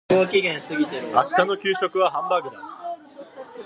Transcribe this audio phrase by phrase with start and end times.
[0.09, 2.59] 明日の給食はハンバーグだ。